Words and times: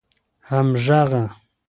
همږغه 0.49 1.23